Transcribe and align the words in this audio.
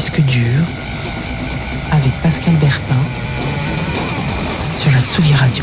disque 0.00 0.22
dur 0.22 0.64
avec 1.90 2.10
Pascal 2.22 2.56
Bertin 2.56 2.96
sur 4.78 4.90
la 4.92 5.02
Tsugi 5.02 5.34
Radio. 5.34 5.62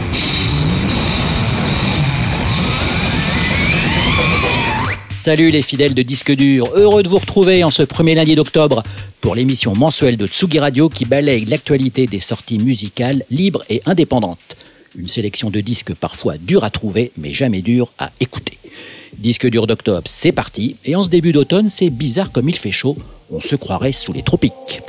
Salut 5.20 5.50
les 5.50 5.64
fidèles 5.64 5.96
de 5.96 6.04
Disque 6.04 6.34
Dur, 6.34 6.70
heureux 6.76 7.02
de 7.02 7.10
vous 7.10 7.18
retrouver 7.18 7.64
en 7.64 7.72
ce 7.72 7.82
premier 7.82 8.14
lundi 8.14 8.36
d'octobre 8.36 8.84
pour 9.22 9.34
l'émission 9.34 9.74
mensuelle 9.74 10.18
de 10.18 10.28
Tsugi 10.28 10.60
Radio 10.60 10.88
qui 10.88 11.06
balaye 11.06 11.46
l'actualité 11.46 12.06
des 12.06 12.20
sorties 12.20 12.60
musicales 12.60 13.24
libres 13.32 13.66
et 13.72 13.82
indépendantes. 13.88 14.56
Une 14.96 15.08
sélection 15.08 15.50
de 15.50 15.62
disques 15.62 15.96
parfois 15.96 16.38
durs 16.38 16.64
à 16.64 16.70
trouver 16.70 17.12
mais 17.18 17.34
jamais 17.34 17.64
durs 17.64 17.92
à 17.98 18.12
écouter. 18.20 18.57
Disque 19.18 19.48
dur 19.50 19.68
d'octobre, 19.68 20.04
c'est 20.06 20.32
parti 20.32 20.76
et 20.86 20.96
en 20.96 21.04
ce 21.04 21.10
début 21.10 21.32
d'automne, 21.32 21.70
c'est 21.70 21.90
bizarre 21.90 22.32
comme 22.32 22.50
il 22.50 22.56
fait 22.56 22.72
chaud, 22.72 22.98
on 23.32 23.40
se 23.40 23.56
croirait 23.56 23.92
sous 23.92 24.14
les 24.14 24.22
tropiques. 24.22 24.82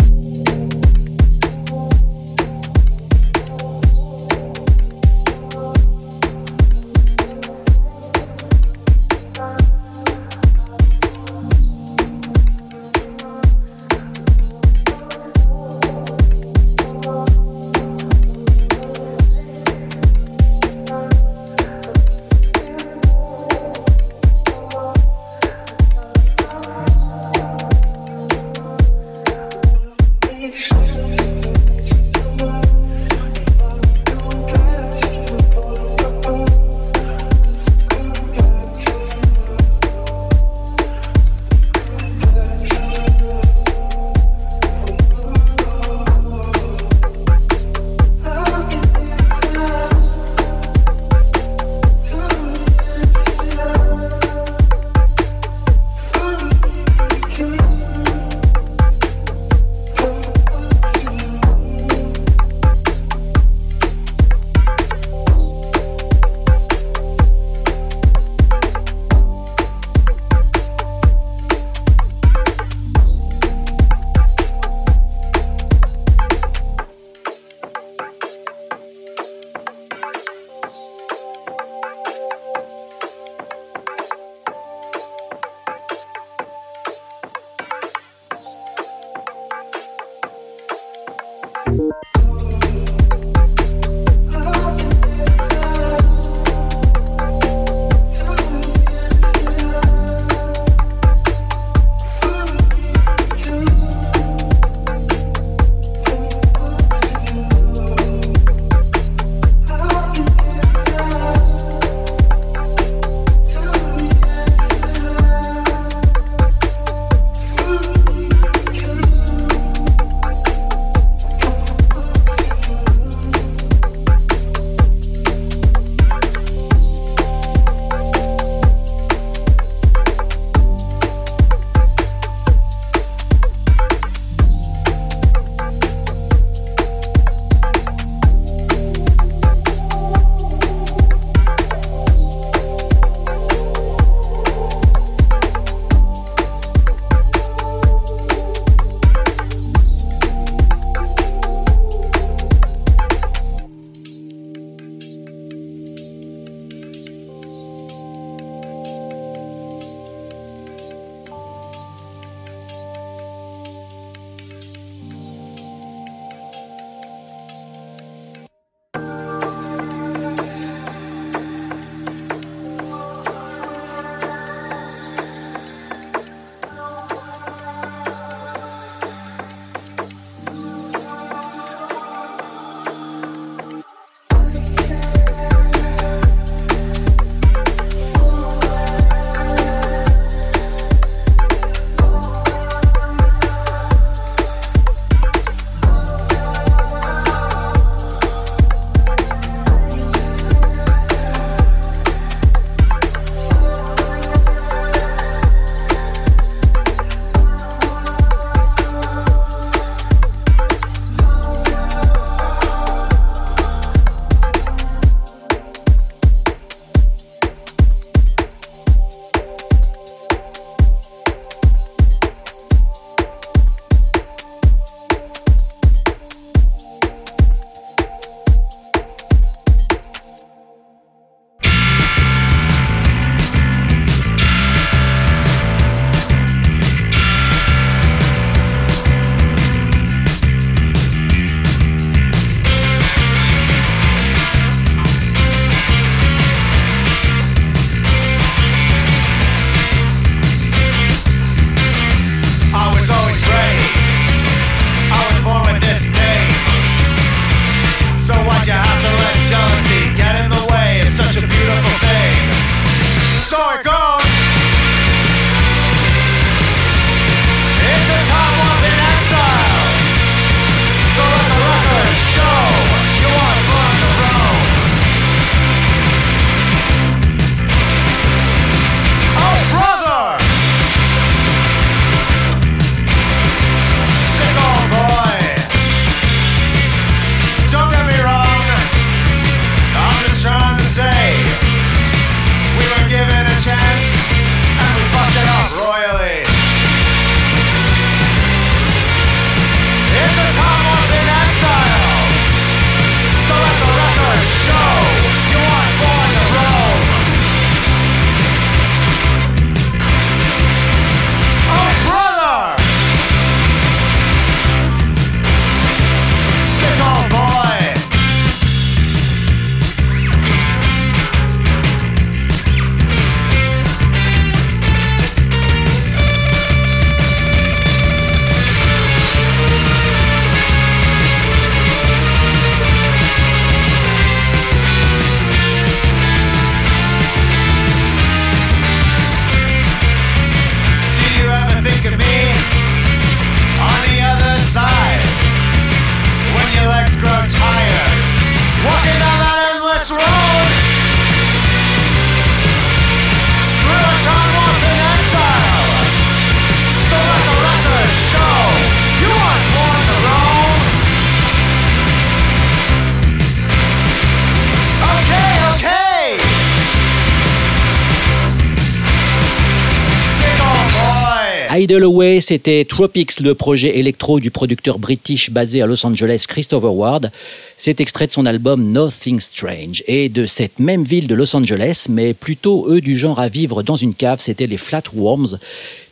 Away, 371.96 372.40
c'était 372.40 372.84
Tropics, 372.84 373.40
le 373.40 373.54
projet 373.54 373.98
électro 373.98 374.40
du 374.40 374.50
producteur 374.50 374.98
british 374.98 375.50
basé 375.50 375.80
à 375.80 375.86
Los 375.86 376.04
Angeles, 376.04 376.44
Christopher 376.46 376.92
Ward. 376.94 377.30
C'est 377.76 378.00
extrait 378.00 378.26
de 378.26 378.32
son 378.32 378.46
album 378.46 378.92
Nothing 378.92 379.40
Strange. 379.40 380.04
Et 380.06 380.28
de 380.28 380.44
cette 380.44 380.78
même 380.78 381.02
ville 381.02 381.26
de 381.26 381.34
Los 381.34 381.56
Angeles, 381.56 382.06
mais 382.08 382.34
plutôt 382.34 382.86
eux 382.88 383.00
du 383.00 383.16
genre 383.16 383.40
à 383.40 383.48
vivre 383.48 383.82
dans 383.82 383.96
une 383.96 384.14
cave, 384.14 384.40
c'était 384.40 384.66
les 384.66 384.76
Flatworms 384.76 385.58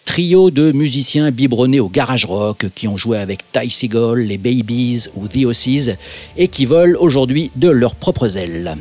trio 0.05 0.53
de 0.53 0.71
musiciens 0.71 1.33
biberonnés 1.33 1.81
au 1.81 1.89
garage 1.89 2.25
rock 2.25 2.67
qui 2.75 2.87
ont 2.87 2.97
joué 2.97 3.19
avec 3.19 3.41
Ty 3.51 3.69
Segall, 3.69 4.21
les 4.21 4.39
Babies 4.39 5.09
ou 5.17 5.27
The 5.27 5.47
Ossies 5.47 5.91
et 6.37 6.47
qui 6.47 6.65
volent 6.65 6.99
aujourd'hui 7.01 7.51
de 7.57 7.69
leurs 7.69 7.97
propres 7.97 8.37
ailes. 8.37 8.77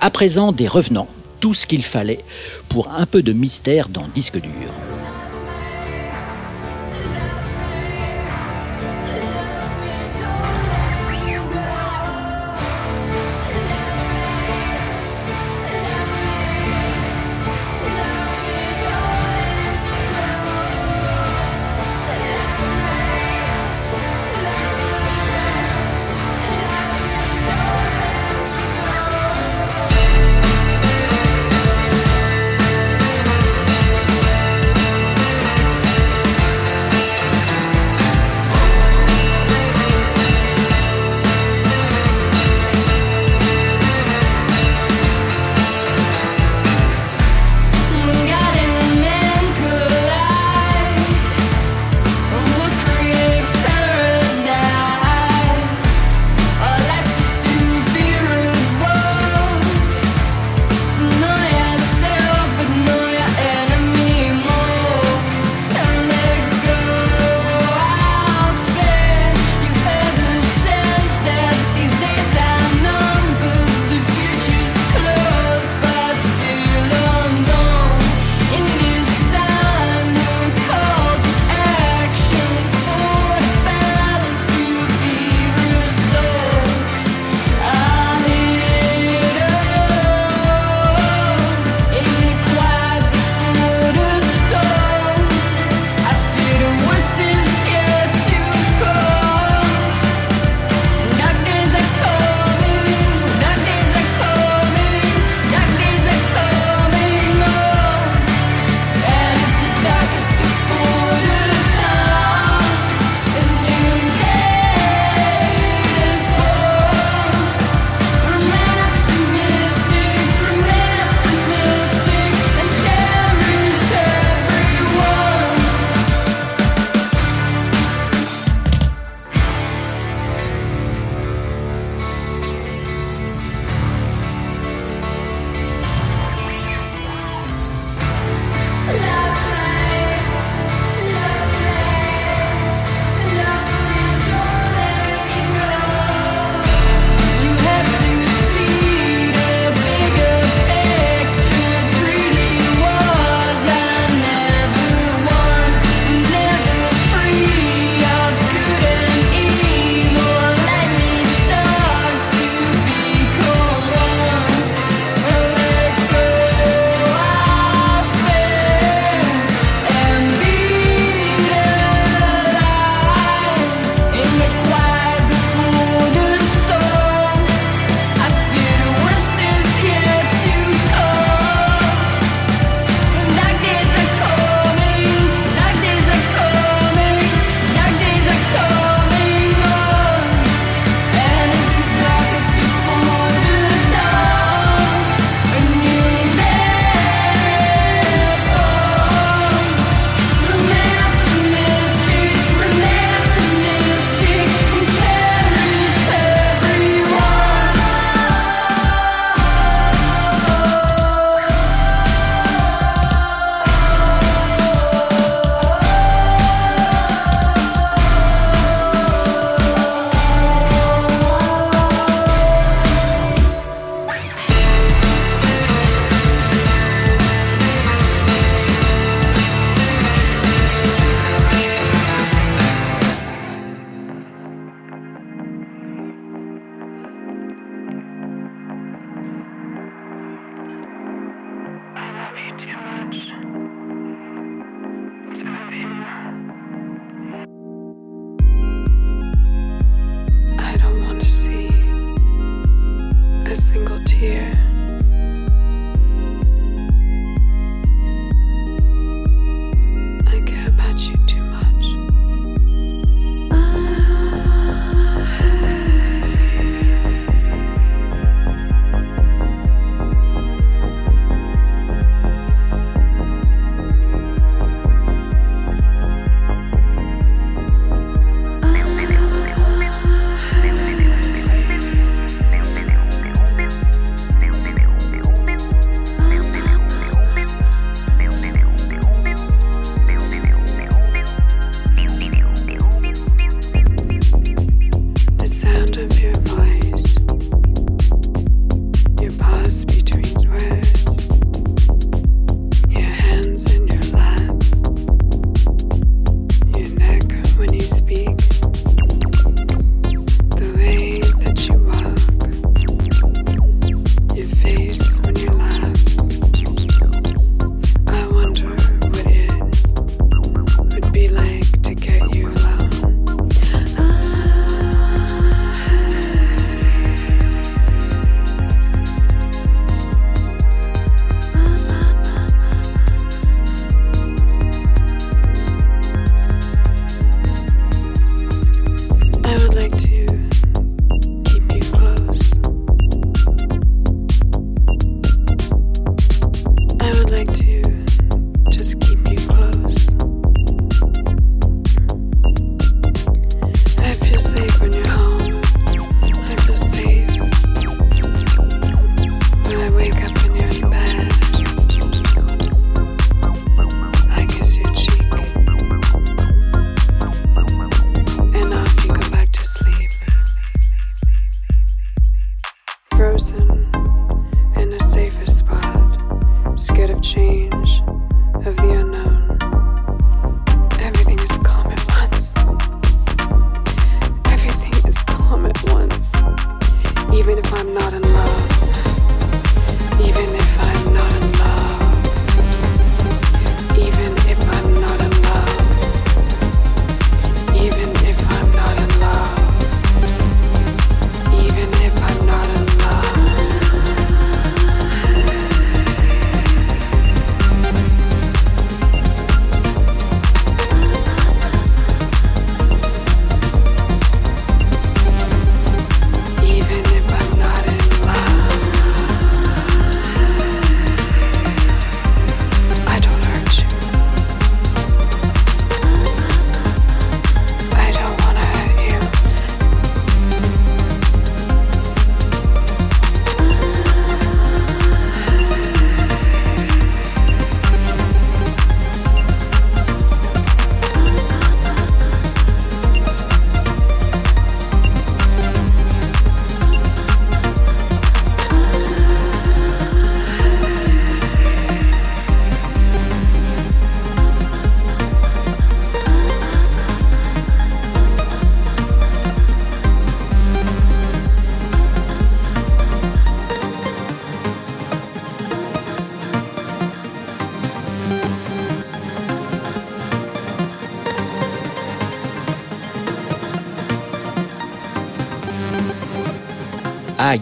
À 0.00 0.10
présent, 0.10 0.52
des 0.52 0.68
revenants, 0.68 1.08
tout 1.40 1.54
ce 1.54 1.66
qu'il 1.66 1.82
fallait 1.82 2.20
pour 2.68 2.90
un 2.90 3.06
peu 3.06 3.22
de 3.22 3.32
mystère 3.32 3.88
dans 3.88 4.06
Disque 4.14 4.40
dur. 4.40 4.87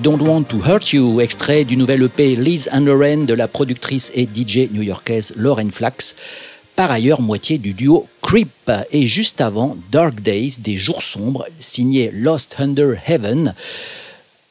Don't 0.07 0.23
Want 0.23 0.45
to 0.51 0.59
Hurt 0.65 0.93
You, 0.93 1.21
extrait 1.21 1.65
du 1.65 1.77
nouvel 1.77 2.05
EP 2.05 2.37
Liz 2.37 2.69
and 2.73 2.83
de 2.83 3.35
la 3.35 3.49
productrice 3.49 4.13
et 4.15 4.29
DJ 4.33 4.71
new-yorkaise 4.71 5.33
Lauren 5.35 5.69
Flax, 5.73 6.15
par 6.77 6.93
ailleurs 6.93 7.21
moitié 7.21 7.59
du 7.59 7.73
duo 7.73 8.07
Creep, 8.23 8.71
et 8.93 9.05
juste 9.09 9.41
avant 9.41 9.77
Dark 9.91 10.21
Days, 10.21 10.59
des 10.61 10.77
jours 10.77 11.03
sombres, 11.03 11.45
signé 11.59 12.13
Lost 12.13 12.55
Under 12.61 12.97
Heaven. 13.05 13.53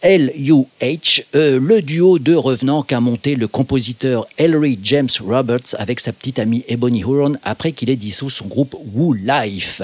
L.U.H., 0.01 1.23
euh, 1.35 1.57
le 1.57 1.81
duo 1.81 2.19
de 2.19 2.35
revenants 2.35 2.83
qu'a 2.83 2.99
monté 2.99 3.35
le 3.35 3.47
compositeur 3.47 4.27
Ellery 4.37 4.77
James 4.83 5.07
Roberts 5.25 5.73
avec 5.79 6.01
sa 6.01 6.11
petite 6.11 6.37
amie 6.37 6.65
Ebony 6.67 6.99
Huron 6.99 7.37
après 7.45 7.71
qu'il 7.71 7.89
ait 7.89 7.95
dissous 7.95 8.29
son 8.29 8.47
groupe 8.47 8.75
Woo 8.93 9.13
Life. 9.13 9.81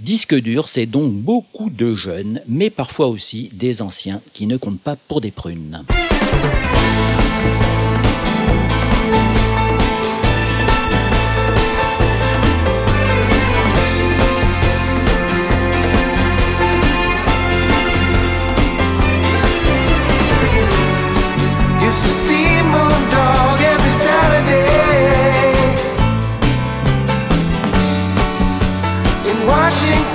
Disque 0.00 0.34
dur, 0.34 0.68
c'est 0.68 0.86
donc 0.86 1.12
beaucoup 1.12 1.68
de 1.68 1.94
jeunes, 1.94 2.40
mais 2.48 2.70
parfois 2.70 3.08
aussi 3.08 3.50
des 3.52 3.82
anciens 3.82 4.22
qui 4.32 4.46
ne 4.46 4.56
comptent 4.56 4.80
pas 4.80 4.96
pour 4.96 5.20
des 5.20 5.30
prunes. 5.30 5.84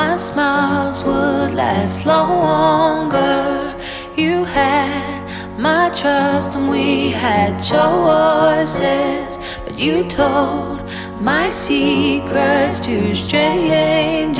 my 0.00 0.14
smiles 0.14 1.02
would 1.02 1.54
last 1.54 2.06
longer. 2.06 3.74
You 4.16 4.44
had 4.44 5.18
my 5.58 5.90
trust, 5.90 6.54
and 6.56 6.70
we 6.70 7.10
had 7.10 7.50
choices. 7.72 9.38
But 9.64 9.76
you 9.76 10.08
told 10.08 10.78
my 11.20 11.48
secrets 11.48 12.78
to 12.86 13.12
strangers. 13.12 14.38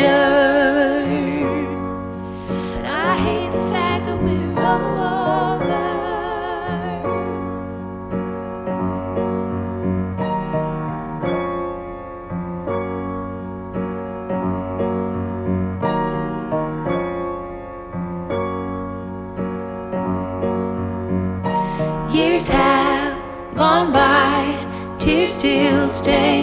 And 2.77 2.87
I 2.87 3.11
hate 3.27 3.51
the 3.51 3.65
fact 3.73 4.07
that 4.07 4.19
we're 4.23 4.61
over. 4.75 5.08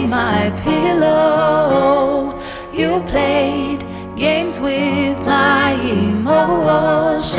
My 0.06 0.50
pillow. 0.62 2.40
You 2.72 3.02
played 3.06 3.84
games 4.16 4.60
with 4.60 5.18
my 5.18 5.72
emotions. 5.72 7.36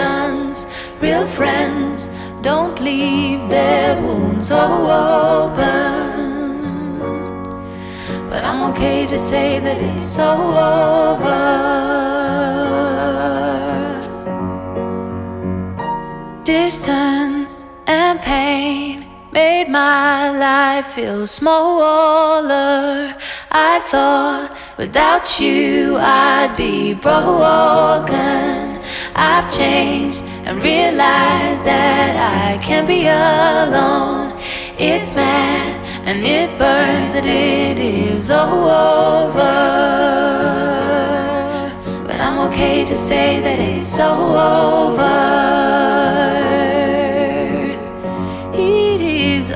Real 1.00 1.26
friends 1.26 2.10
don't 2.42 2.80
leave 2.80 3.50
their 3.50 4.00
wounds 4.02 4.52
open. 4.52 5.58
but 8.30 8.44
I'm 8.44 8.70
okay 8.72 9.06
to 9.08 9.18
say 9.18 9.60
that 9.60 9.78
it's 9.78 10.06
so 10.06 10.30
over. 10.52 11.38
Distance 16.44 17.66
and 17.88 18.22
pain 18.22 18.97
made 19.38 19.70
my 19.70 20.32
life 20.32 20.88
feel 20.96 21.28
smaller. 21.28 23.14
I 23.52 23.74
thought 23.92 24.50
without 24.80 25.40
you 25.40 25.96
I'd 25.98 26.56
be 26.58 26.96
broken. 26.96 28.82
I've 29.14 29.48
changed 29.60 30.24
and 30.48 30.56
realized 30.64 31.64
that 31.66 32.14
I 32.42 32.58
can't 32.68 32.88
be 32.88 33.02
alone. 33.06 34.34
It's 34.80 35.14
mad 35.14 35.70
and 36.08 36.26
it 36.26 36.58
burns 36.58 37.14
that 37.14 37.28
it 37.28 37.78
is 37.78 38.32
over. 38.32 39.58
But 42.08 42.20
I'm 42.26 42.40
okay 42.48 42.84
to 42.86 42.96
say 42.96 43.40
that 43.46 43.60
it's 43.60 43.86
so 44.00 44.10
over. 44.34 45.97
The 49.48 49.54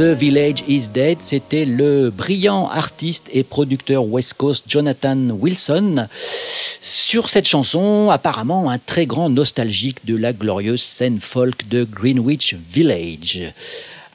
Village 0.00 0.62
is 0.68 0.90
Dead, 0.94 1.16
c'était 1.20 1.64
le 1.64 2.10
brillant 2.10 2.68
artiste 2.68 3.28
et 3.32 3.42
producteur 3.42 4.06
West 4.06 4.34
Coast 4.34 4.66
Jonathan 4.68 5.30
Wilson. 5.30 6.06
Sur 6.80 7.28
cette 7.28 7.48
chanson, 7.48 8.10
apparemment 8.10 8.70
un 8.70 8.78
très 8.78 9.06
grand 9.06 9.28
nostalgique 9.28 10.06
de 10.06 10.16
la 10.16 10.32
glorieuse 10.32 10.82
scène 10.82 11.18
folk 11.18 11.68
de 11.68 11.82
Greenwich 11.82 12.54
Village. 12.54 13.52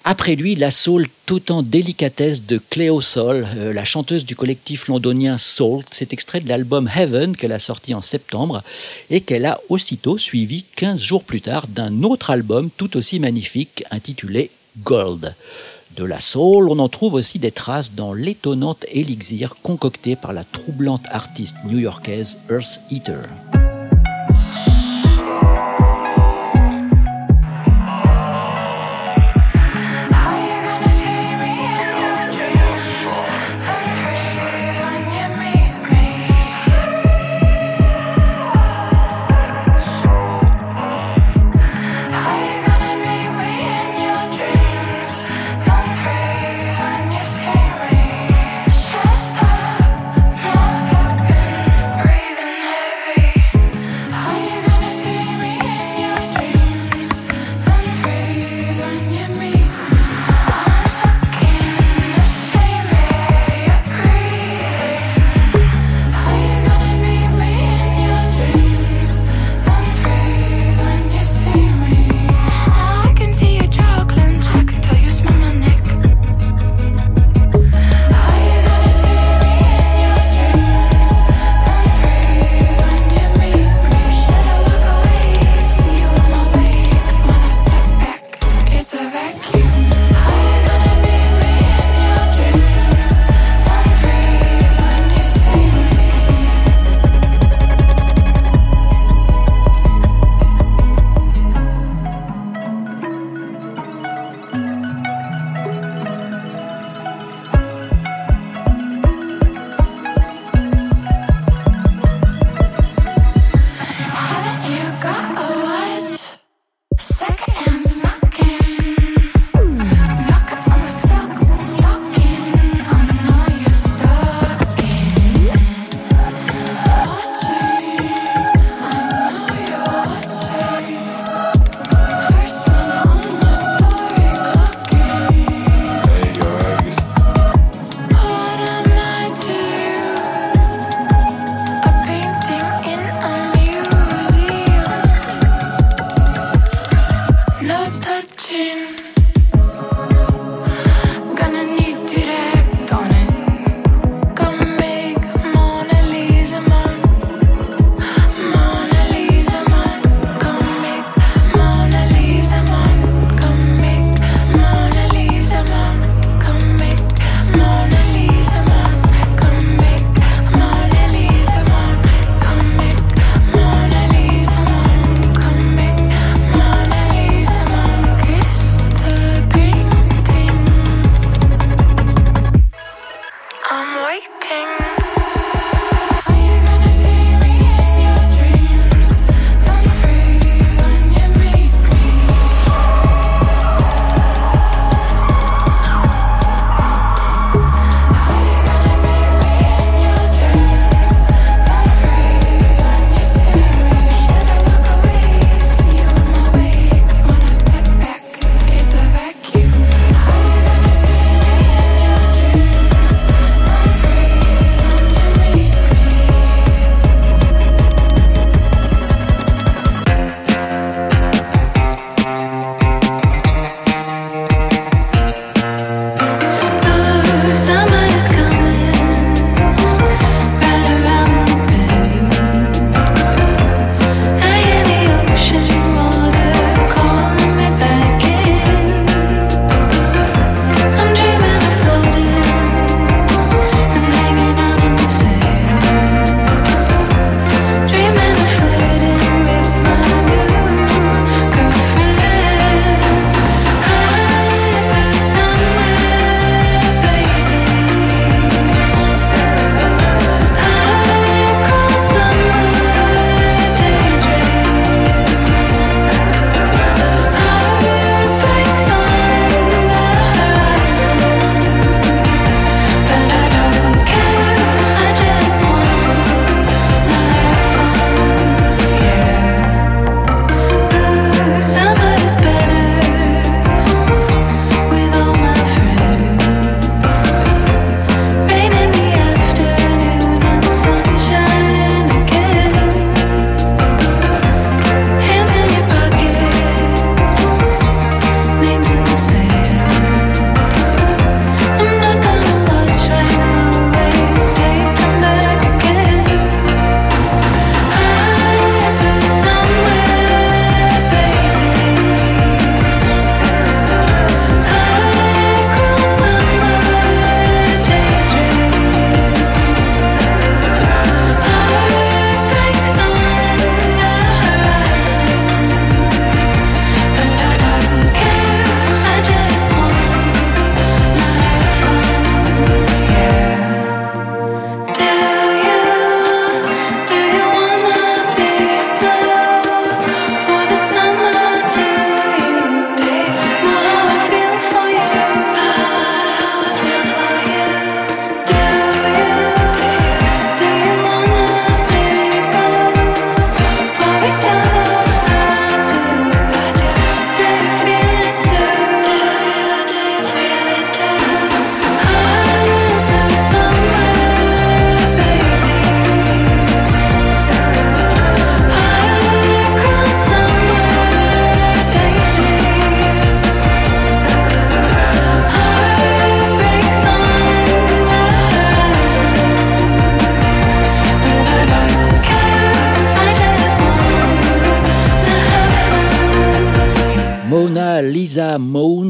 Après 0.05 0.35
lui, 0.35 0.55
la 0.55 0.69
soul 0.69 1.05
tout 1.25 1.49
en 1.49 1.63
délicatesse 1.63 2.45
de 2.45 2.59
Cleo 2.69 2.99
Soul, 2.99 3.47
euh, 3.55 3.71
la 3.71 3.85
chanteuse 3.85 4.25
du 4.25 4.35
collectif 4.35 4.89
londonien 4.89 5.37
Soul, 5.37 5.83
s'est 5.91 6.09
extrait 6.11 6.41
de 6.41 6.49
l'album 6.49 6.89
Heaven 6.93 7.37
qu'elle 7.37 7.53
a 7.53 7.59
sorti 7.59 7.93
en 7.93 8.01
septembre 8.01 8.63
et 9.09 9.21
qu'elle 9.21 9.45
a 9.45 9.61
aussitôt 9.69 10.17
suivi 10.17 10.65
15 10.75 10.99
jours 10.99 11.23
plus 11.23 11.39
tard 11.39 11.67
d'un 11.67 12.03
autre 12.03 12.31
album 12.31 12.69
tout 12.75 12.97
aussi 12.97 13.21
magnifique 13.21 13.85
intitulé 13.91 14.51
Gold. 14.83 15.35
De 15.95 16.03
la 16.03 16.19
soul, 16.19 16.67
on 16.69 16.79
en 16.79 16.89
trouve 16.89 17.13
aussi 17.13 17.39
des 17.39 17.51
traces 17.51 17.93
dans 17.93 18.13
l'étonnante 18.13 18.85
élixir 18.91 19.55
concocté 19.63 20.17
par 20.17 20.33
la 20.33 20.43
troublante 20.43 21.05
artiste 21.11 21.55
new-yorkaise 21.65 22.39
Earth 22.49 22.81
Eater. 22.91 23.21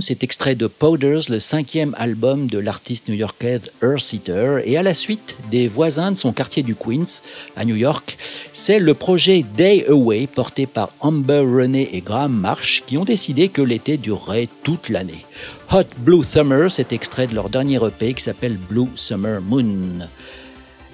C'est 0.03 0.23
extrait 0.23 0.55
de 0.55 0.67
Powders, 0.67 1.29
le 1.29 1.39
cinquième 1.39 1.95
album 1.97 2.47
de 2.47 2.57
l'artiste 2.57 3.07
new-yorkaise 3.07 3.71
Earth 3.81 4.29
Et 4.65 4.77
à 4.77 4.83
la 4.83 4.93
suite 4.93 5.37
des 5.49 5.69
voisins 5.69 6.11
de 6.11 6.17
son 6.17 6.33
quartier 6.33 6.61
du 6.61 6.75
Queens, 6.75 7.21
à 7.55 7.63
New 7.63 7.77
York, 7.77 8.17
c'est 8.51 8.79
le 8.79 8.93
projet 8.93 9.45
Day 9.55 9.85
Away, 9.87 10.27
porté 10.27 10.65
par 10.65 10.89
Amber 10.99 11.39
Renee 11.39 11.89
et 11.93 12.01
Graham 12.01 12.37
Marsh, 12.37 12.83
qui 12.85 12.97
ont 12.97 13.05
décidé 13.05 13.47
que 13.47 13.61
l'été 13.61 13.97
durerait 13.97 14.49
toute 14.63 14.89
l'année. 14.89 15.25
Hot 15.71 15.85
Blue 15.99 16.25
Summer, 16.25 16.69
c'est 16.69 16.91
extrait 16.91 17.27
de 17.27 17.35
leur 17.35 17.49
dernier 17.49 17.77
EP 17.77 18.13
qui 18.13 18.23
s'appelle 18.23 18.57
Blue 18.57 18.89
Summer 18.95 19.41
Moon. 19.41 20.09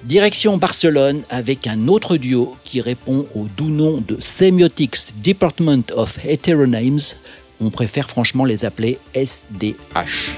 Direction 0.04 0.56
Barcelone 0.56 1.24
avec 1.28 1.66
un 1.66 1.86
autre 1.86 2.16
duo 2.16 2.56
qui 2.64 2.80
répond 2.80 3.26
au 3.34 3.48
doux 3.54 3.68
nom 3.68 4.02
de 4.06 4.16
Semiotics 4.18 5.20
Department 5.22 5.92
of 5.94 6.24
Heteronames, 6.24 7.16
on 7.60 7.70
préfère 7.70 8.08
franchement 8.08 8.44
les 8.44 8.64
appeler 8.64 8.98
SDH. 9.14 10.36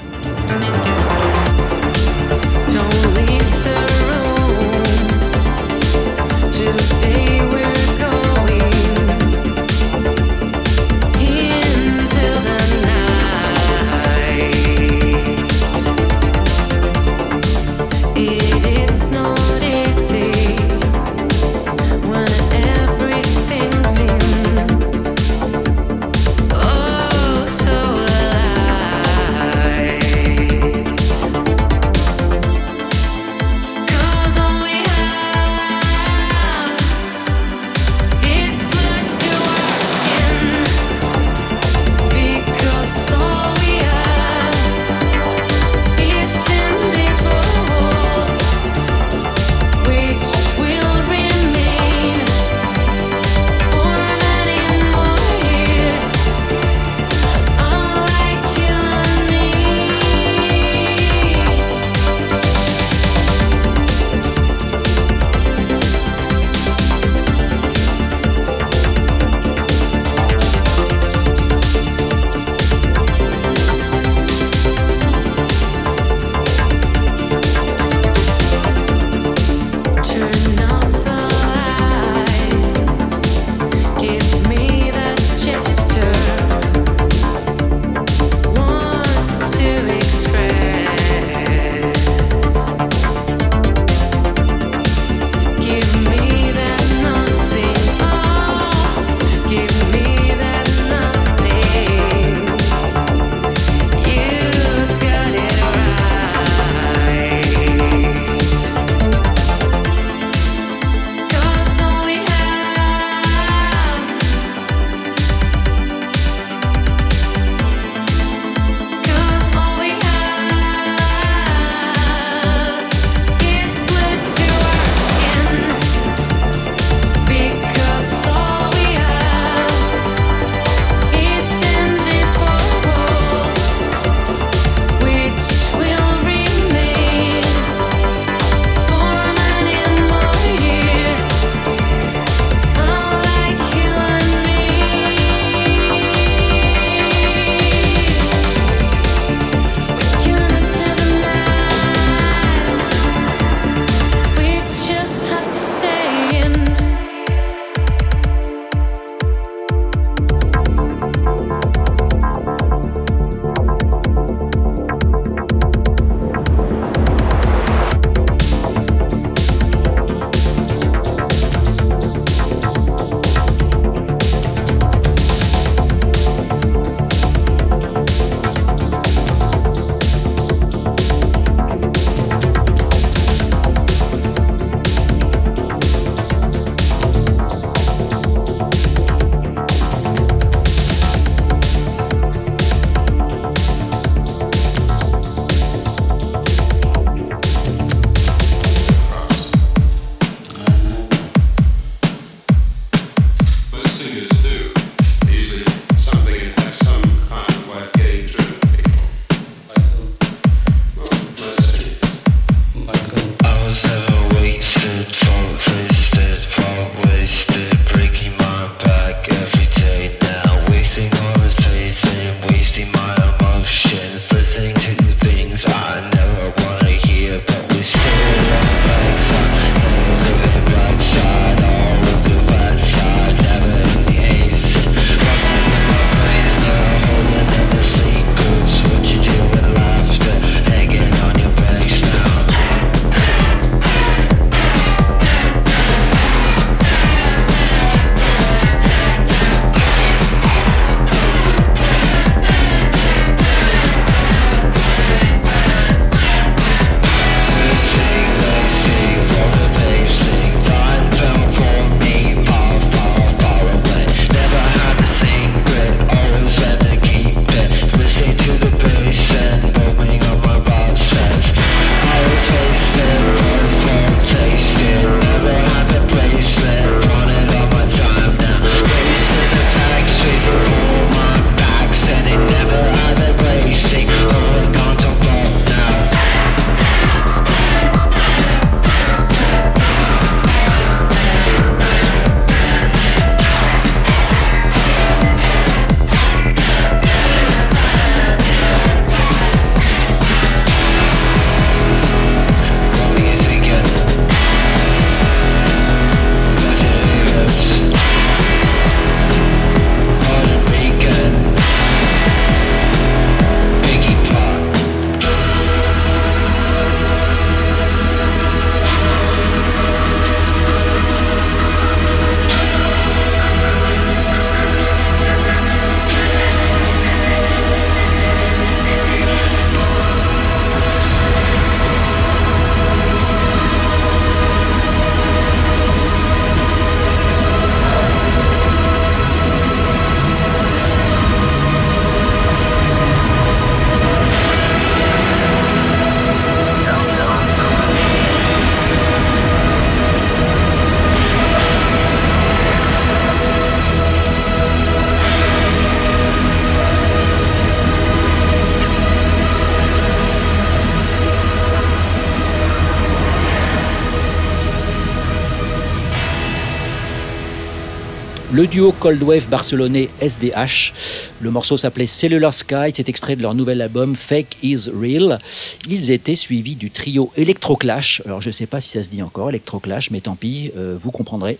Le 368.62 368.68
duo 368.68 368.92
Cold 368.92 369.20
Wave 369.24 369.48
barcelonais 369.48 370.08
SDH. 370.20 370.92
Le 371.40 371.50
morceau 371.50 371.76
s'appelait 371.76 372.06
Cellular 372.06 372.54
Sky, 372.54 372.92
c'est 372.94 373.08
extrait 373.08 373.34
de 373.34 373.42
leur 373.42 373.54
nouvel 373.54 373.80
album 373.80 374.14
Fake 374.14 374.56
is 374.62 374.88
Real. 374.88 375.40
Ils 375.88 376.12
étaient 376.12 376.36
suivis 376.36 376.76
du 376.76 376.92
trio 376.92 377.32
Electroclash. 377.36 378.22
Alors 378.24 378.40
je 378.40 378.50
ne 378.50 378.52
sais 378.52 378.66
pas 378.66 378.80
si 378.80 378.90
ça 378.90 379.02
se 379.02 379.10
dit 379.10 379.20
encore, 379.20 379.48
Electroclash, 379.48 380.12
mais 380.12 380.20
tant 380.20 380.36
pis, 380.36 380.70
euh, 380.76 380.96
vous 380.96 381.10
comprendrez. 381.10 381.58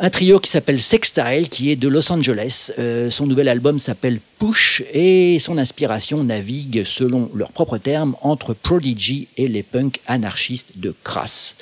Un 0.00 0.08
trio 0.08 0.40
qui 0.40 0.48
s'appelle 0.48 0.80
Sextile, 0.80 1.50
qui 1.50 1.70
est 1.70 1.76
de 1.76 1.88
Los 1.88 2.10
Angeles. 2.10 2.72
Euh, 2.78 3.10
son 3.10 3.26
nouvel 3.26 3.48
album 3.48 3.78
s'appelle 3.78 4.20
Push 4.38 4.82
et 4.94 5.38
son 5.38 5.58
inspiration 5.58 6.24
navigue, 6.24 6.82
selon 6.86 7.30
leurs 7.34 7.52
propres 7.52 7.76
termes, 7.76 8.16
entre 8.22 8.54
Prodigy 8.54 9.28
et 9.36 9.48
les 9.48 9.62
punks 9.62 10.00
anarchistes 10.06 10.78
de 10.78 10.94
Crass. 11.04 11.56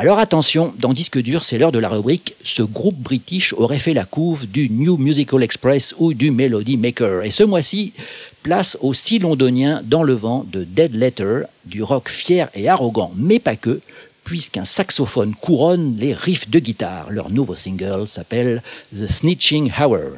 Alors 0.00 0.20
attention, 0.20 0.72
dans 0.78 0.92
Disque 0.92 1.18
dur, 1.18 1.42
c'est 1.42 1.58
l'heure 1.58 1.72
de 1.72 1.80
la 1.80 1.88
rubrique 1.88 2.36
Ce 2.44 2.62
groupe 2.62 2.94
british 2.94 3.52
aurait 3.54 3.80
fait 3.80 3.94
la 3.94 4.04
couve 4.04 4.48
du 4.48 4.70
New 4.70 4.96
Musical 4.96 5.42
Express 5.42 5.92
ou 5.98 6.14
du 6.14 6.30
Melody 6.30 6.76
Maker. 6.76 7.24
Et 7.24 7.32
ce 7.32 7.42
mois-ci, 7.42 7.94
place 8.44 8.78
au 8.80 8.94
si 8.94 9.18
londonien 9.18 9.82
dans 9.84 10.04
le 10.04 10.12
vent 10.12 10.46
de 10.52 10.62
Dead 10.62 10.94
Letter, 10.94 11.40
du 11.64 11.82
rock 11.82 12.10
fier 12.10 12.48
et 12.54 12.68
arrogant, 12.68 13.10
mais 13.16 13.40
pas 13.40 13.56
que, 13.56 13.80
puisqu'un 14.22 14.64
saxophone 14.64 15.34
couronne 15.34 15.96
les 15.98 16.14
riffs 16.14 16.48
de 16.48 16.60
guitare. 16.60 17.10
Leur 17.10 17.28
nouveau 17.28 17.56
single 17.56 18.06
s'appelle 18.06 18.62
The 18.94 19.08
Snitching 19.08 19.72
Hour. 19.80 20.12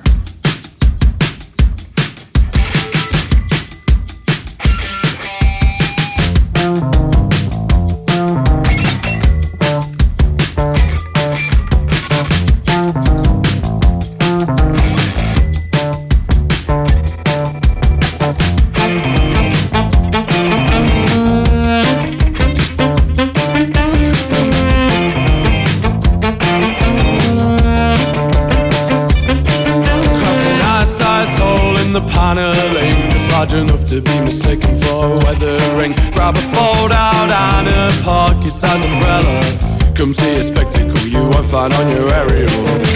Find 41.50 41.74
on 41.74 41.90
your 41.90 42.06
aerial. 42.14 42.48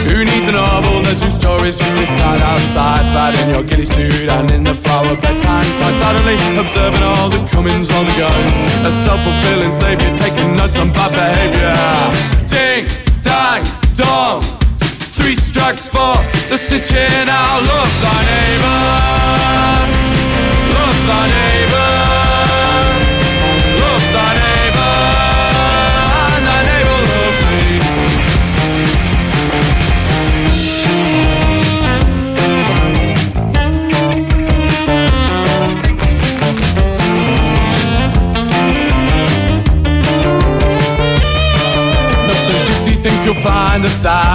Who 0.07 0.25
needs 0.25 0.47
a 0.47 0.53
novel? 0.53 1.03
There's 1.03 1.21
two 1.21 1.31
stories 1.31 1.77
just 1.77 1.93
beside 1.99 2.41
outside, 2.41 3.05
side 3.11 3.35
in 3.43 3.51
your 3.51 3.65
ghillie 3.65 3.85
suit 3.85 4.29
and 4.31 4.49
in 4.53 4.63
the 4.63 4.75
flower 4.75 5.17
bed 5.17 5.37
time 5.43 5.67
tight. 5.75 5.97
Suddenly 5.99 6.39
observing 6.63 7.03
all 7.03 7.29
the 7.29 7.43
comings, 7.51 7.91
all 7.91 8.05
the 8.05 8.15
goings. 8.15 8.57
A 8.87 8.91
self-fulfilling 8.91 9.73
savior 9.73 10.15
taking 10.15 10.55
notes 10.55 10.79
on 10.79 10.93
bad 10.95 11.11
behavior. 11.19 11.75
Ding, 12.47 12.87
dang, 13.23 13.67
dong. 13.99 14.43
Three 15.19 15.35
strikes 15.35 15.89
for 15.89 16.15
the 16.49 16.57
sitting 16.57 17.27
out. 17.27 17.61
Love 17.71 17.95
thy 18.05 18.19
neighbor. 18.31 18.81
Love 20.79 21.01
thy 21.11 21.23
neighbor 21.35 22.74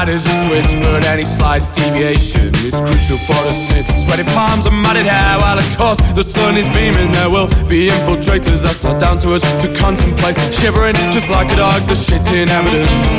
is 0.09 0.25
a 0.25 0.33
twitch, 0.47 0.73
but 0.81 1.05
any 1.05 1.23
slight 1.23 1.61
deviation 1.71 2.49
is 2.65 2.81
crucial 2.81 3.17
for 3.17 3.37
the 3.45 3.53
snitch. 3.53 3.87
Sweaty 3.87 4.25
palms 4.33 4.65
and 4.65 4.75
matted 4.81 5.05
hair, 5.05 5.37
while 5.37 5.57
of 5.57 5.69
course 5.77 6.01
the 6.13 6.23
sun 6.23 6.57
is 6.57 6.67
beaming. 6.69 7.11
There 7.11 7.29
will 7.29 7.47
be 7.69 7.89
infiltrators, 7.89 8.61
that's 8.61 8.83
not 8.83 8.99
down 8.99 9.19
to 9.19 9.33
us 9.33 9.41
to 9.61 9.67
contemplate. 9.77 10.37
Shivering 10.51 10.95
just 11.13 11.29
like 11.29 11.51
a 11.53 11.55
dog, 11.55 11.81
the 11.87 11.95
shit 11.95 12.21
in 12.33 12.49
evidence. 12.49 13.11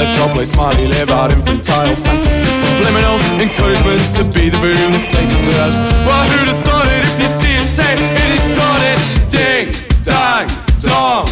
Let 0.00 0.10
your 0.16 0.28
play 0.34 0.46
smiley 0.46 0.88
live 0.88 1.10
out 1.10 1.32
infantile 1.32 1.94
fantasies. 1.94 2.56
Subliminal 2.64 3.20
encouragement 3.38 4.02
to 4.16 4.24
be 4.24 4.48
the 4.48 4.58
boom 4.58 4.92
the 4.92 4.98
state 4.98 5.28
deserves. 5.28 5.78
Well, 6.08 6.24
who'd 6.32 6.48
have 6.48 6.62
thought 6.64 6.88
it 6.88 7.04
if 7.04 7.16
you 7.20 7.28
see 7.28 7.52
it, 7.52 7.68
say 7.68 7.92
it 7.94 8.30
is 8.32 8.44
sorted. 8.56 8.98
Ding, 9.28 9.66
dang, 10.02 10.48
dong. 10.80 11.28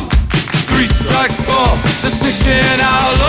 Three 0.68 0.86
strikes 0.86 1.40
for 1.40 1.80
the 2.05 2.11
sitting 2.12 2.80
out. 2.80 3.21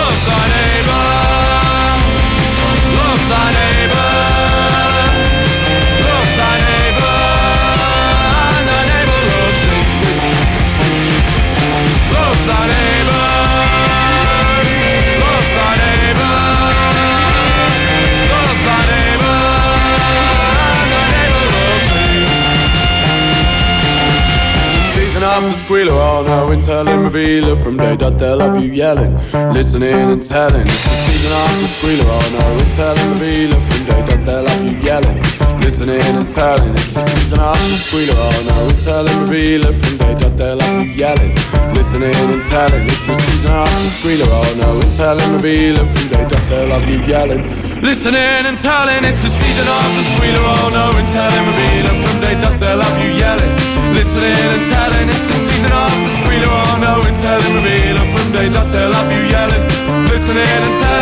Squealer, 25.64 25.96
oh 25.96 26.22
no, 26.26 26.52
and 26.52 26.62
telling 26.62 27.00
revealer 27.04 27.54
from 27.54 27.78
day 27.78 27.96
dot 27.96 28.18
they'll 28.18 28.40
have 28.40 28.62
you 28.62 28.70
yelling, 28.70 29.14
listening 29.56 29.96
and 30.12 30.20
telling. 30.20 30.68
It's 30.68 30.84
the 30.84 30.92
season 31.08 31.32
of 31.32 31.52
the 31.56 31.66
squealer, 31.66 32.04
oh 32.04 32.28
no, 32.36 32.44
and 32.60 32.70
telling 32.70 33.08
revealer 33.16 33.60
from 33.60 33.80
day 33.88 34.02
dot 34.04 34.20
they'll 34.28 34.44
have 34.44 34.60
you 34.60 34.76
yelling, 34.84 35.16
listening 35.64 36.04
and 36.04 36.28
telling. 36.28 36.72
It's 36.76 36.92
the 36.92 37.00
season 37.00 37.40
of 37.40 37.56
the 37.56 37.80
squealer, 37.80 38.12
oh 38.12 38.44
no, 38.44 38.56
and 38.68 38.80
telling 38.84 39.16
revealer 39.24 39.72
from 39.72 39.96
day 39.96 40.14
dot 40.20 40.36
they'll 40.36 40.60
have 40.60 40.84
you 40.84 40.92
yelling, 41.00 41.32
listening 41.72 42.12
and 42.12 42.44
telling. 42.44 42.84
It's 42.84 43.06
the 43.08 43.14
season 43.16 43.56
of 43.56 43.64
the 43.64 43.88
squealer, 43.88 44.28
oh 44.28 44.52
no, 44.60 44.68
and 44.84 44.92
telling 44.92 45.32
revealer 45.32 45.84
from 45.88 46.04
day 46.12 46.28
dot 46.28 46.44
they'll 46.44 46.76
have 46.76 46.84
you 46.84 47.00
yelling, 47.08 47.40
listening 47.80 48.20
and 48.20 48.60
telling. 48.60 49.00
It's 49.00 49.24
the 49.24 49.32
season 49.32 49.64
of 49.64 49.88
the 49.96 50.04
squealer, 50.12 50.44
oh 50.44 50.68
no, 50.76 50.92
and 50.92 51.08
telling 51.08 51.44
revealer 51.48 51.94
from 52.04 52.16
day 52.20 52.36
dot 52.36 52.60
they'll 52.60 52.84
have 52.84 53.00
you 53.00 53.16
yelling, 53.16 53.52
listening 53.94 54.34
and 54.34 54.64
telling. 54.70 55.08
It's 55.08 55.26
the 55.30 55.38
season 55.48 55.72
of 55.72 55.90
the 56.02 56.10
squealer, 56.18 56.50
oh 56.50 56.74
no, 56.82 56.92
and 57.06 57.16
telling 57.16 57.54
revealer 57.54 58.06
from 58.10 58.26
day 58.32 58.48
dot 58.50 58.68
they'll 58.72 58.92
have 58.92 59.10
you 59.10 59.22
yelling, 59.30 59.64
listening 60.10 60.42
and 60.42 60.80
telling. 60.82 60.93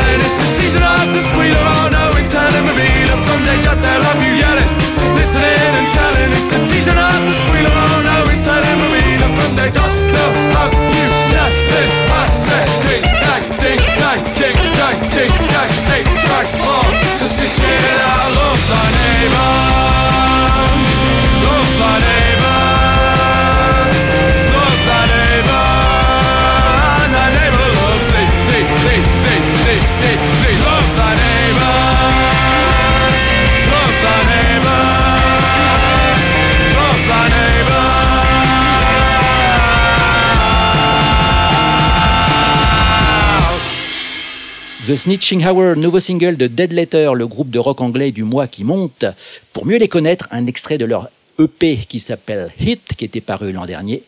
The 44.93 44.97
Snitching 44.97 45.47
Hour, 45.47 45.77
nouveau 45.77 46.01
single 46.01 46.37
de 46.37 46.47
Dead 46.47 46.71
Letter, 46.71 47.13
le 47.15 47.27
groupe 47.27 47.49
de 47.49 47.59
rock 47.59 47.81
anglais 47.81 48.13
du 48.13 48.25
mois 48.25 48.47
qui 48.47 48.63
monte. 48.63 49.07
Pour 49.55 49.65
mieux 49.65 49.79
les 49.79 49.89
connaître, 49.89 50.29
un 50.33 50.45
extrait 50.45 50.77
de 50.77 50.85
leur 50.85 51.09
EP 51.39 51.79
qui 51.89 51.99
s'appelle 51.99 52.53
Hit, 52.61 52.93
qui 52.99 53.07
était 53.07 53.23
paru 53.23 53.53
l'an 53.53 53.65
dernier. 53.65 54.03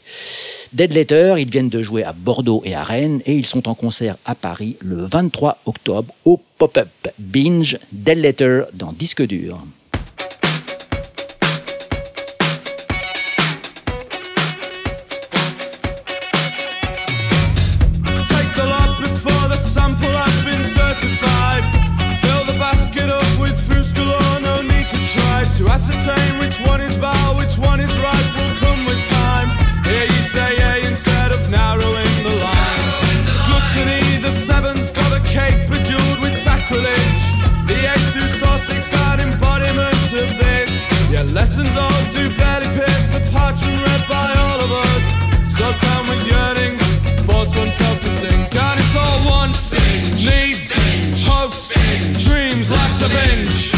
Dead 0.74 0.92
Letter, 0.92 1.36
ils 1.38 1.48
viennent 1.48 1.70
de 1.70 1.82
jouer 1.82 2.04
à 2.04 2.12
Bordeaux 2.12 2.60
et 2.66 2.74
à 2.74 2.82
Rennes 2.82 3.22
et 3.24 3.32
ils 3.32 3.46
sont 3.46 3.66
en 3.66 3.74
concert 3.74 4.16
à 4.26 4.34
Paris 4.34 4.76
le 4.80 4.96
23 5.06 5.56
octobre 5.64 6.12
au 6.26 6.38
Pop-Up 6.58 6.90
Binge 7.18 7.78
Dead 7.90 8.18
Letter 8.18 8.64
dans 8.74 8.92
Disque 8.92 9.22
Dur. 9.22 9.64
Ascertain 25.86 26.38
which 26.38 26.58
one 26.60 26.80
is 26.80 26.96
vile, 26.96 27.36
which 27.36 27.58
one 27.58 27.78
is 27.78 27.92
right 27.98 28.28
will 28.36 28.54
come 28.56 28.86
with 28.86 29.00
time. 29.08 29.48
Here 29.84 30.04
you 30.04 30.22
say 30.32 30.56
A 30.56 30.88
instead 30.88 31.30
of 31.30 31.50
narrowing 31.50 32.14
the 32.24 32.34
line. 32.40 32.84
Gluttony, 33.44 34.00
the 34.24 34.30
seventh 34.30 34.88
of 35.04 35.10
a 35.12 35.20
cake 35.28 35.68
bejeweled 35.68 36.20
with 36.20 36.36
sacrilege. 36.38 37.24
The 37.68 37.76
eighth 37.92 38.12
through 38.12 38.32
Sussex 38.40 38.82
are 39.04 39.20
embodiments 39.20 40.12
of 40.12 40.28
this. 40.40 40.72
Yeah, 41.12 41.24
lessons 41.36 41.76
all 41.76 42.02
do 42.16 42.32
barely 42.34 42.68
pierce 42.76 43.10
the 43.10 43.20
parchment 43.30 43.76
read 43.84 44.04
by 44.08 44.32
all 44.40 44.60
of 44.64 44.70
us. 44.88 45.04
So 45.52 45.70
come 45.84 46.08
with 46.08 46.24
yearnings, 46.26 46.84
force 47.28 47.52
oneself 47.58 48.00
to 48.00 48.08
sink, 48.08 48.56
and 48.56 48.80
it's 48.80 48.96
all 48.96 49.18
wants, 49.28 49.72
needs, 50.16 50.72
hopes, 51.28 51.68
dreams, 52.24 52.70
life's 52.70 53.02
a 53.04 53.28
binge. 53.28 53.73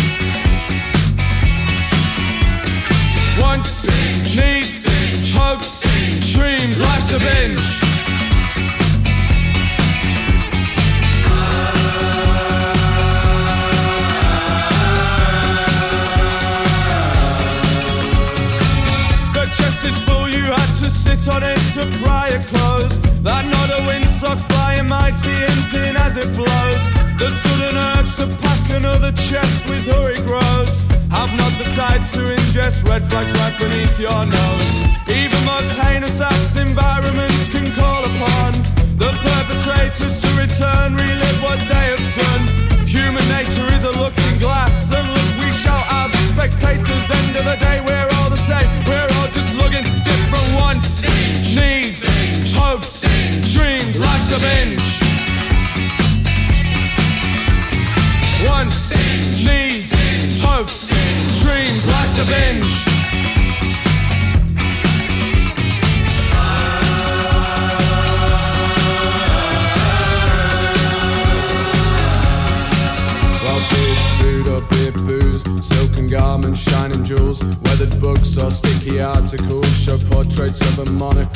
To 32.13 32.23
ingest 32.23 32.87
red 32.89 33.03
flags 33.11 33.33
right 33.33 33.59
beneath 33.59 33.99
your 33.99 34.23
nose. 34.27 34.69
Even 35.11 35.41
most 35.45 35.73
heinous 35.75 36.21
acts 36.21 36.57
environments 36.57 37.49
can 37.49 37.67
call 37.75 38.05
upon 38.05 38.53
the 38.97 39.11
perpetrators 39.27 40.21
to 40.23 40.29
return, 40.39 40.95
relive 40.95 41.43
what 41.43 41.59
they 41.59 41.87
have 41.95 42.07
done. 42.15 42.87
Human 42.87 43.27
nature 43.29 43.67
is 43.75 43.83
a 43.83 43.91
looking 43.99 44.39
glass, 44.39 44.95
and 44.95 45.09
look, 45.09 45.31
we 45.43 45.51
shall 45.53 45.83
have 45.91 46.15
spectators. 46.31 47.11
End 47.11 47.37
of 47.37 47.45
the 47.45 47.57
day, 47.59 47.76
dreams, 61.47 61.87
life's 61.87 62.19
a 62.19 62.27
binge. 62.33 62.87
garments, 76.09 76.61
shining 76.61 77.03
jewels, 77.03 77.43
weathered 77.43 78.01
books 78.01 78.39
are 78.39 78.51
sticky 78.87 79.01
articles 79.01 79.77
show 79.77 79.99
portraits 80.11 80.61
of 80.61 80.87
a 80.87 80.91
monarch. 80.93 81.33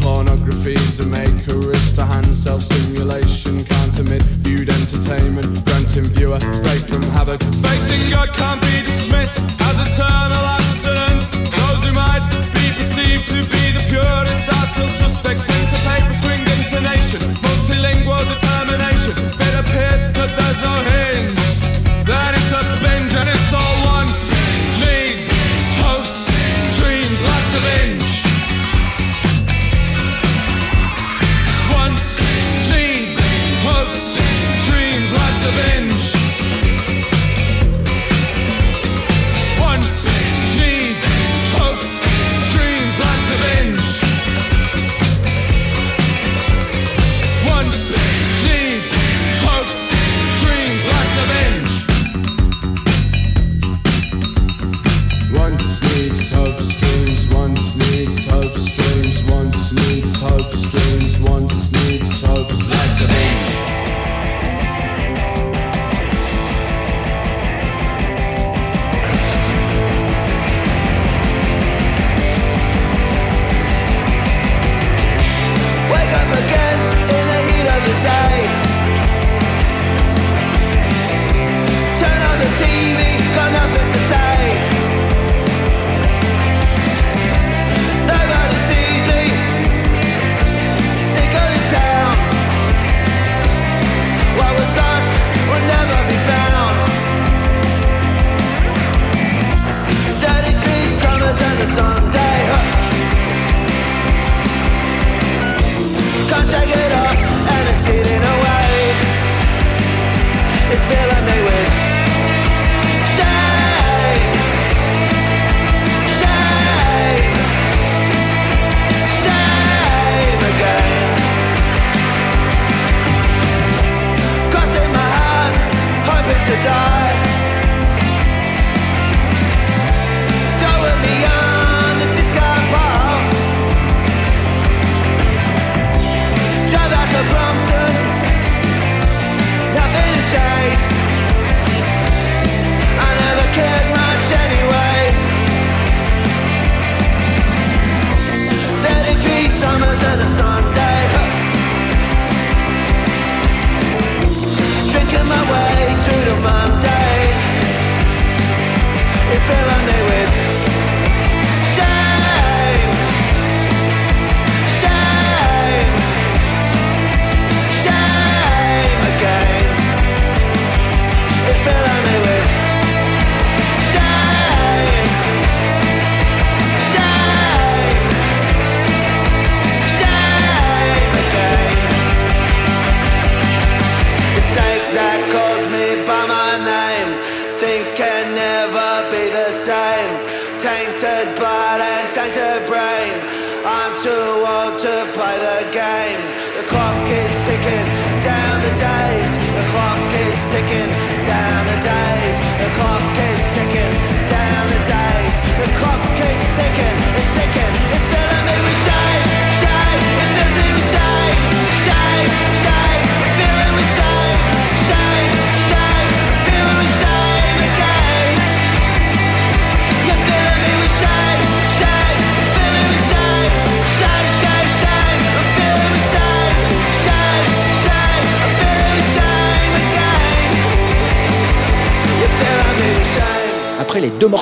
Pornography's 0.00 1.00
a 1.00 1.06
maker, 1.06 1.58
wrist 1.58 1.96
to 1.96 2.04
hand 2.04 2.34
self 2.34 2.62
stimulation, 2.62 3.64
can't 3.64 3.98
emit 3.98 4.22
viewed 4.44 4.68
entertainment, 4.68 5.46
granting 5.64 6.04
viewer 6.14 6.38
break 6.38 6.82
from 6.88 7.02
habit. 7.12 7.42
Faith 7.60 7.88
in 7.96 8.10
God 8.10 8.28
can't 8.32 8.60
be 8.60 8.82
dismissed 8.84 9.40
as 9.68 9.76
eternal 9.80 10.44
abstinence. 10.56 11.32
Those 11.32 11.84
who 11.84 11.92
might 11.92 12.24
be 12.56 12.64
perceived 12.76 13.26
to 13.28 13.40
be 13.52 13.62
the 13.76 13.84
purest 13.88 14.48
are 14.48 14.66
still 14.72 14.88
suspects. 14.88 15.42
Pen 15.42 15.64
to 15.72 15.78
paper, 15.88 16.12
stringed 16.12 16.50
intonation, 16.56 17.20
multilingual 17.44 18.24
determination. 18.32 19.14
It 19.46 19.54
appears 19.60 20.00
that 20.16 20.30
there's 20.36 20.60
no 20.62 20.74
hinge. 20.90 21.03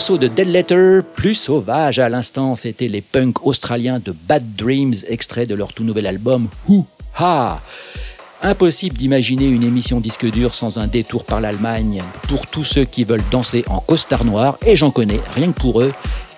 morceau 0.02 0.18
de 0.18 0.26
Dead 0.26 0.48
Letter, 0.48 0.98
plus 1.14 1.36
sauvage 1.36 2.00
à 2.00 2.08
l'instant, 2.08 2.56
c'était 2.56 2.88
les 2.88 3.02
punks 3.02 3.46
australiens 3.46 4.00
de 4.04 4.10
Bad 4.10 4.56
Dreams, 4.56 4.96
extrait 5.06 5.46
de 5.46 5.54
leur 5.54 5.72
tout 5.72 5.84
nouvel 5.84 6.08
album 6.08 6.48
Who 6.68 6.86
Ha. 7.16 7.60
Impossible 8.42 8.96
d'imaginer 8.96 9.46
une 9.46 9.62
émission 9.62 10.00
disque 10.00 10.28
dur 10.28 10.56
sans 10.56 10.80
un 10.80 10.88
détour 10.88 11.22
par 11.24 11.40
l'Allemagne. 11.40 12.02
Pour 12.26 12.48
tous 12.48 12.64
ceux 12.64 12.84
qui 12.84 13.04
veulent 13.04 13.22
danser 13.30 13.64
en 13.68 13.78
costard 13.78 14.24
noir, 14.24 14.58
et 14.66 14.74
j'en 14.74 14.90
connais 14.90 15.20
rien 15.36 15.52
que 15.52 15.60
pour 15.60 15.80
eux, 15.80 15.92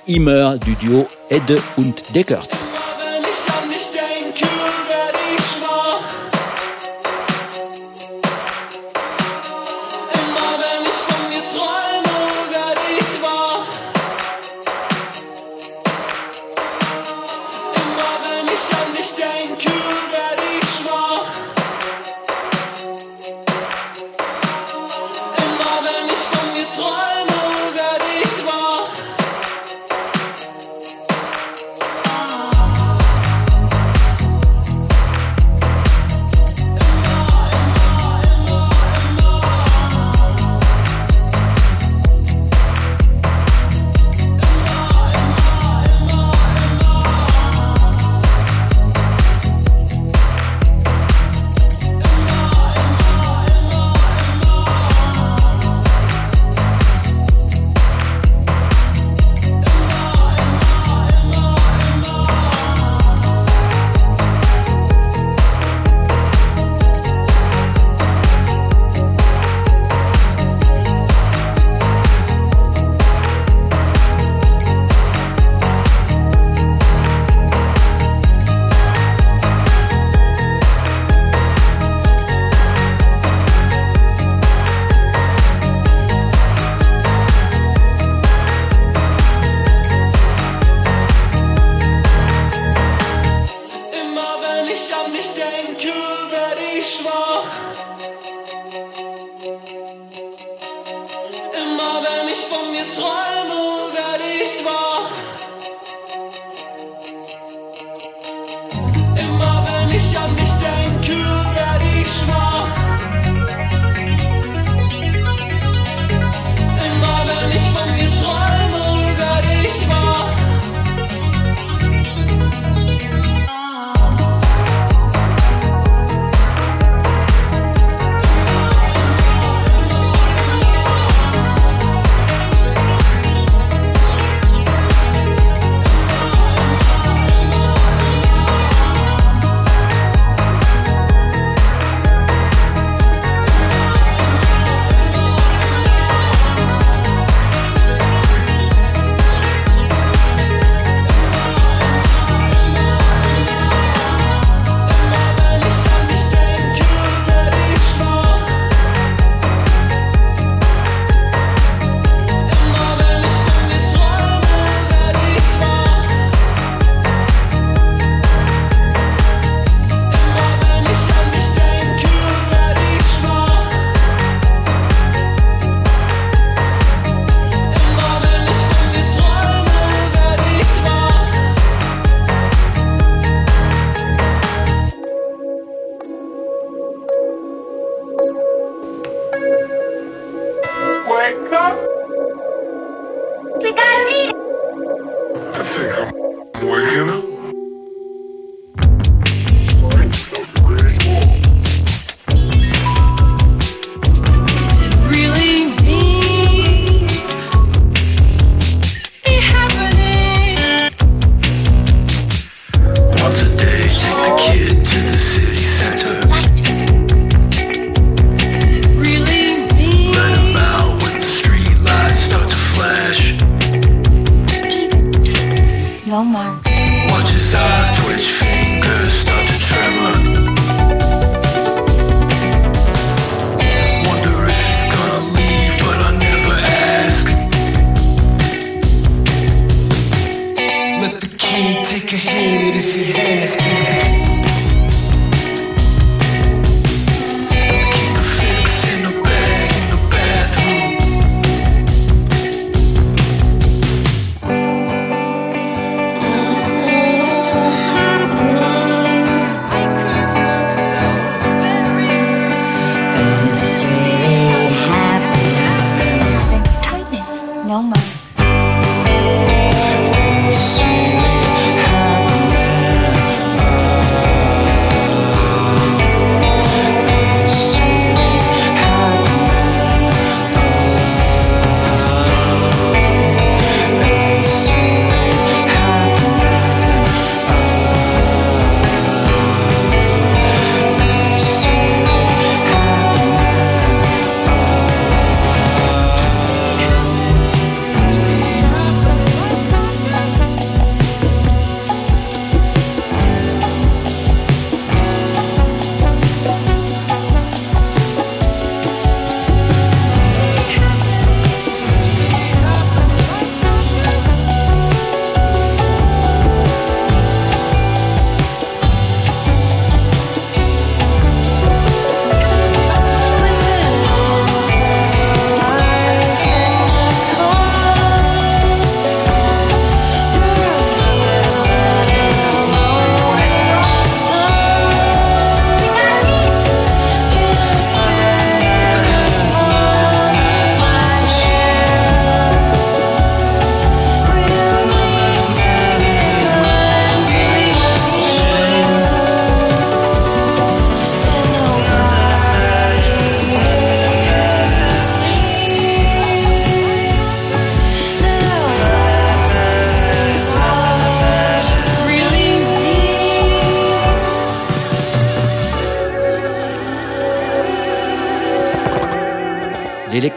Immer 0.07 0.59
du 0.63 0.75
duo 0.75 1.07
Ede 1.31 1.59
und 1.79 1.95
Deckert. 2.13 2.51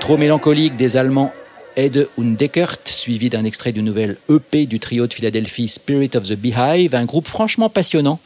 L'électro-mélancolique 0.08 0.78
des 0.78 0.96
Allemands 0.96 1.34
Ed 1.76 2.08
Undeckert, 2.18 2.78
suivi 2.86 3.30
d'un 3.30 3.44
extrait 3.44 3.74
du 3.74 3.84
nouvel 3.84 4.16
EP 4.30 4.66
du 4.66 4.80
trio 4.80 5.06
de 5.06 5.14
Philadelphie 5.14 5.68
Spirit 5.68 6.12
of 6.16 6.24
the 6.24 6.38
Beehive, 6.38 6.96
un 6.96 7.04
groupe 7.04 7.28
franchement 7.28 7.68
passionnant, 7.68 8.22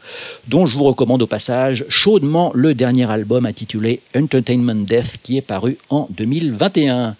dont 0.46 0.66
je 0.66 0.76
vous 0.76 0.84
recommande 0.84 1.22
au 1.22 1.26
passage 1.26 1.84
chaudement 1.88 2.52
le 2.54 2.74
dernier 2.76 3.10
album 3.10 3.46
intitulé 3.46 3.98
Entertainment 4.14 4.84
Death 4.86 5.16
qui 5.24 5.38
est 5.38 5.42
paru 5.42 5.76
en 5.90 6.06
2021. 6.10 7.16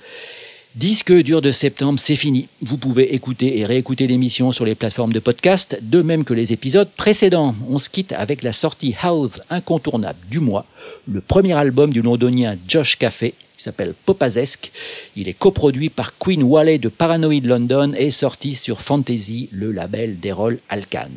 Disque 0.76 1.12
dur 1.12 1.42
de 1.42 1.50
septembre, 1.50 1.98
c'est 1.98 2.14
fini. 2.14 2.46
Vous 2.60 2.78
pouvez 2.78 3.16
écouter 3.16 3.58
et 3.58 3.66
réécouter 3.66 4.06
l'émission 4.06 4.52
sur 4.52 4.64
les 4.64 4.76
plateformes 4.76 5.12
de 5.12 5.18
podcast, 5.18 5.80
de 5.82 6.02
même 6.02 6.22
que 6.22 6.34
les 6.34 6.52
épisodes 6.52 6.88
précédents. 6.96 7.56
On 7.68 7.80
se 7.80 7.90
quitte 7.90 8.12
avec 8.12 8.44
la 8.44 8.52
sortie 8.52 8.94
House 9.02 9.42
incontournable 9.50 10.20
du 10.30 10.38
mois, 10.38 10.66
le 11.12 11.20
premier 11.20 11.54
album 11.54 11.92
du 11.92 12.00
londonien 12.00 12.56
Josh 12.68 12.96
Café, 12.96 13.34
s'appelle 13.62 13.94
Popazesque. 14.06 14.72
Il 15.16 15.28
est 15.28 15.34
coproduit 15.34 15.90
par 15.90 16.18
Queen 16.18 16.42
Wally 16.42 16.78
de 16.78 16.88
Paranoid 16.88 17.44
London 17.44 17.92
et 17.96 18.10
sorti 18.10 18.54
sur 18.54 18.80
Fantasy, 18.80 19.48
le 19.52 19.72
label 19.72 20.20
d'Errol 20.20 20.58
Alkan. 20.68 21.10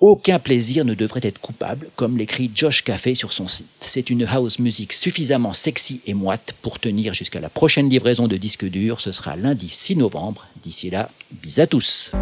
Aucun 0.00 0.38
plaisir 0.38 0.86
ne 0.86 0.94
devrait 0.94 1.20
être 1.22 1.40
coupable, 1.40 1.88
comme 1.94 2.16
l'écrit 2.16 2.50
Josh 2.54 2.82
Café 2.84 3.14
sur 3.14 3.32
son 3.32 3.48
site. 3.48 3.66
C'est 3.80 4.08
une 4.08 4.24
house 4.24 4.58
music 4.58 4.94
suffisamment 4.94 5.52
sexy 5.52 6.00
et 6.06 6.14
moite 6.14 6.54
pour 6.62 6.78
tenir 6.78 7.12
jusqu'à 7.12 7.40
la 7.40 7.50
prochaine 7.50 7.90
livraison 7.90 8.26
de 8.26 8.38
disques 8.38 8.64
durs. 8.64 9.02
Ce 9.02 9.12
sera 9.12 9.36
lundi 9.36 9.68
6 9.68 9.96
novembre. 9.96 10.46
D'ici 10.62 10.88
là, 10.88 11.10
bis 11.42 11.58
à 11.58 11.66
tous. 11.66 12.12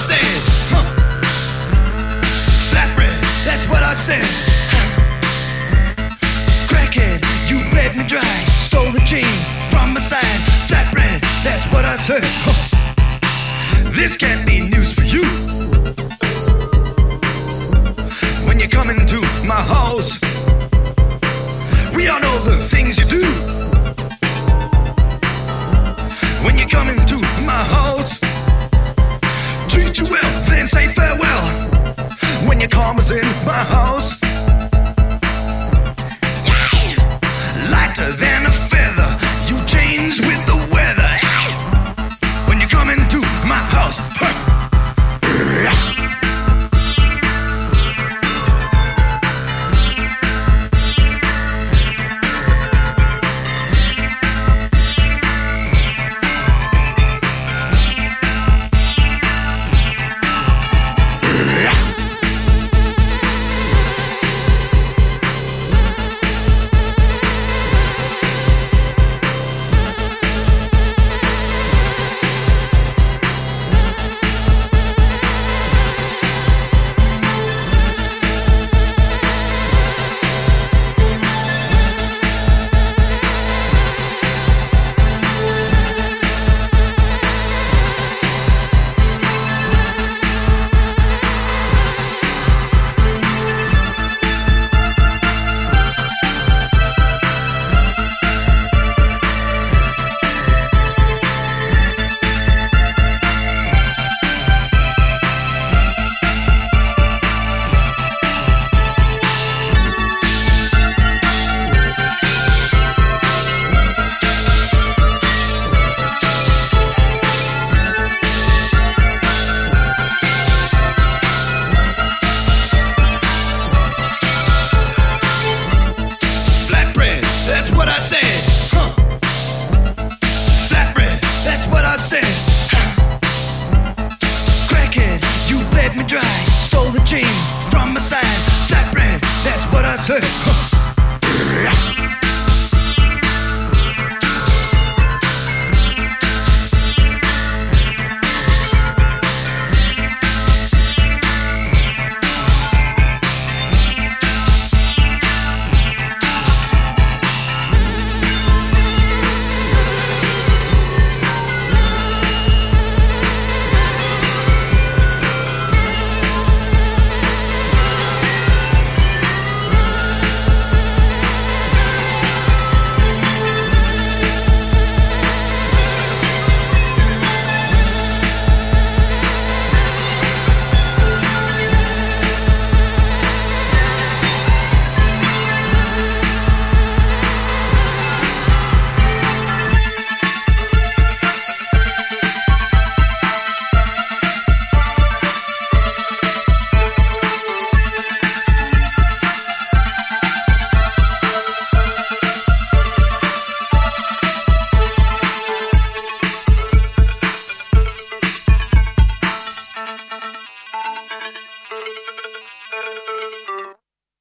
Said. 0.00 0.24
Huh. 0.72 0.84
Flatbread, 2.72 3.20
that's 3.44 3.68
what 3.68 3.82
I 3.82 3.92
said. 3.92 4.24
Crackhead, 6.66 7.20
you 7.50 7.60
bled 7.70 7.96
me 7.96 8.04
dry. 8.08 8.24
Stole 8.58 8.90
the 8.92 9.04
chain 9.04 9.28
from 9.68 9.92
my 9.92 10.00
side. 10.00 10.40
Flatbread, 10.68 11.20
that's 11.44 11.70
what 11.72 11.84
I 11.84 11.96
said. 11.96 12.24
Huh. 12.24 12.56
This 13.92 14.16
can't 14.16 14.46
be 14.46 14.69